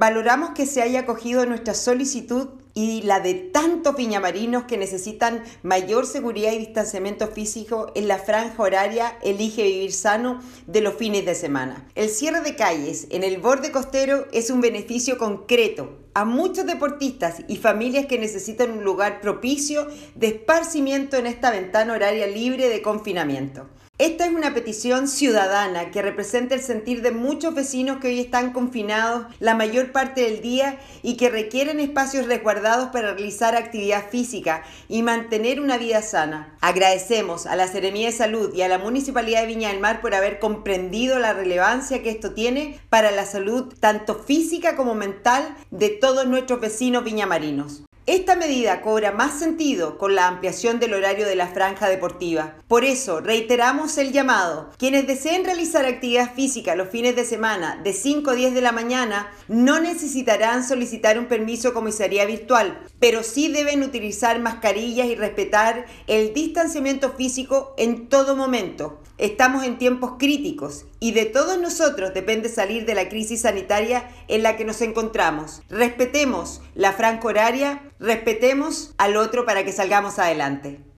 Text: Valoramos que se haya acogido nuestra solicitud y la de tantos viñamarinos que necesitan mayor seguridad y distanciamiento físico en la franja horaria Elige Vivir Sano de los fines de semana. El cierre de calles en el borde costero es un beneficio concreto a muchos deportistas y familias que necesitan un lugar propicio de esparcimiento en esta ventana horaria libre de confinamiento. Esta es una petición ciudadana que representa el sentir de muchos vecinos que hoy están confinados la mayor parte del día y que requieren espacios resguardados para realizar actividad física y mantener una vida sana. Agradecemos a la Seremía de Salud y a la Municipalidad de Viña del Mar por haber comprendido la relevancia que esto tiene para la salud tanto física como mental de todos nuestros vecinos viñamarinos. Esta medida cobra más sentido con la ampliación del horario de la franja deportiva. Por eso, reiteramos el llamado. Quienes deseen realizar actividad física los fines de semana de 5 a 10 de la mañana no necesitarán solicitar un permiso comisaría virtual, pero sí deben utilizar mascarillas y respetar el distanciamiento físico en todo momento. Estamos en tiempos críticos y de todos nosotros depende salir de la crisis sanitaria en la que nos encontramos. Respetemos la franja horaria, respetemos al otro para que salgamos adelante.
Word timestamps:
Valoramos 0.00 0.52
que 0.52 0.64
se 0.64 0.80
haya 0.80 1.00
acogido 1.00 1.44
nuestra 1.44 1.74
solicitud 1.74 2.48
y 2.72 3.02
la 3.02 3.20
de 3.20 3.34
tantos 3.34 3.96
viñamarinos 3.96 4.64
que 4.64 4.78
necesitan 4.78 5.42
mayor 5.62 6.06
seguridad 6.06 6.52
y 6.52 6.58
distanciamiento 6.58 7.28
físico 7.28 7.92
en 7.94 8.08
la 8.08 8.16
franja 8.16 8.62
horaria 8.62 9.18
Elige 9.22 9.62
Vivir 9.62 9.92
Sano 9.92 10.40
de 10.66 10.80
los 10.80 10.94
fines 10.94 11.26
de 11.26 11.34
semana. 11.34 11.86
El 11.94 12.08
cierre 12.08 12.40
de 12.40 12.56
calles 12.56 13.08
en 13.10 13.24
el 13.24 13.42
borde 13.42 13.72
costero 13.72 14.26
es 14.32 14.48
un 14.48 14.62
beneficio 14.62 15.18
concreto 15.18 15.98
a 16.14 16.24
muchos 16.24 16.64
deportistas 16.64 17.42
y 17.46 17.56
familias 17.56 18.06
que 18.06 18.18
necesitan 18.18 18.70
un 18.70 18.84
lugar 18.84 19.20
propicio 19.20 19.86
de 20.14 20.28
esparcimiento 20.28 21.18
en 21.18 21.26
esta 21.26 21.50
ventana 21.50 21.92
horaria 21.92 22.26
libre 22.26 22.70
de 22.70 22.80
confinamiento. 22.80 23.68
Esta 24.00 24.24
es 24.24 24.32
una 24.32 24.54
petición 24.54 25.08
ciudadana 25.08 25.90
que 25.90 26.00
representa 26.00 26.54
el 26.54 26.62
sentir 26.62 27.02
de 27.02 27.10
muchos 27.10 27.54
vecinos 27.54 27.98
que 27.98 28.08
hoy 28.08 28.18
están 28.18 28.54
confinados 28.54 29.26
la 29.40 29.54
mayor 29.54 29.92
parte 29.92 30.22
del 30.22 30.40
día 30.40 30.78
y 31.02 31.18
que 31.18 31.28
requieren 31.28 31.80
espacios 31.80 32.24
resguardados 32.24 32.88
para 32.92 33.12
realizar 33.12 33.54
actividad 33.54 34.08
física 34.08 34.62
y 34.88 35.02
mantener 35.02 35.60
una 35.60 35.76
vida 35.76 36.00
sana. 36.00 36.56
Agradecemos 36.62 37.44
a 37.44 37.56
la 37.56 37.68
Seremía 37.68 38.06
de 38.06 38.16
Salud 38.16 38.54
y 38.54 38.62
a 38.62 38.68
la 38.68 38.78
Municipalidad 38.78 39.42
de 39.42 39.48
Viña 39.48 39.68
del 39.68 39.80
Mar 39.80 40.00
por 40.00 40.14
haber 40.14 40.38
comprendido 40.38 41.18
la 41.18 41.34
relevancia 41.34 42.02
que 42.02 42.08
esto 42.08 42.32
tiene 42.32 42.80
para 42.88 43.10
la 43.10 43.26
salud 43.26 43.74
tanto 43.80 44.14
física 44.14 44.76
como 44.76 44.94
mental 44.94 45.54
de 45.70 45.90
todos 45.90 46.26
nuestros 46.26 46.58
vecinos 46.58 47.04
viñamarinos. 47.04 47.82
Esta 48.10 48.34
medida 48.34 48.82
cobra 48.82 49.12
más 49.12 49.38
sentido 49.38 49.96
con 49.96 50.16
la 50.16 50.26
ampliación 50.26 50.80
del 50.80 50.94
horario 50.94 51.28
de 51.28 51.36
la 51.36 51.46
franja 51.46 51.88
deportiva. 51.88 52.56
Por 52.66 52.84
eso, 52.84 53.20
reiteramos 53.20 53.98
el 53.98 54.10
llamado. 54.10 54.68
Quienes 54.78 55.06
deseen 55.06 55.44
realizar 55.44 55.86
actividad 55.86 56.34
física 56.34 56.74
los 56.74 56.88
fines 56.88 57.14
de 57.14 57.24
semana 57.24 57.80
de 57.84 57.92
5 57.92 58.30
a 58.32 58.34
10 58.34 58.52
de 58.54 58.62
la 58.62 58.72
mañana 58.72 59.30
no 59.46 59.78
necesitarán 59.78 60.66
solicitar 60.66 61.20
un 61.20 61.26
permiso 61.26 61.72
comisaría 61.72 62.24
virtual, 62.24 62.80
pero 62.98 63.22
sí 63.22 63.46
deben 63.46 63.84
utilizar 63.84 64.40
mascarillas 64.40 65.06
y 65.06 65.14
respetar 65.14 65.86
el 66.08 66.34
distanciamiento 66.34 67.12
físico 67.12 67.76
en 67.78 68.08
todo 68.08 68.34
momento. 68.34 69.00
Estamos 69.18 69.64
en 69.64 69.76
tiempos 69.76 70.12
críticos 70.18 70.86
y 70.98 71.12
de 71.12 71.26
todos 71.26 71.58
nosotros 71.58 72.14
depende 72.14 72.48
salir 72.48 72.86
de 72.86 72.94
la 72.94 73.10
crisis 73.10 73.42
sanitaria 73.42 74.08
en 74.28 74.42
la 74.42 74.56
que 74.56 74.64
nos 74.64 74.80
encontramos. 74.80 75.60
Respetemos 75.68 76.62
la 76.74 76.92
franja 76.92 77.28
horaria, 77.28 77.82
respetemos 78.00 78.94
al 78.98 79.16
otro 79.16 79.44
para 79.44 79.64
que 79.64 79.72
salgamos 79.72 80.18
adelante. 80.18 80.80